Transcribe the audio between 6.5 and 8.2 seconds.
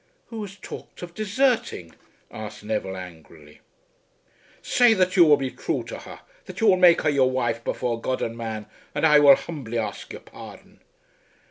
you will make her your wife before God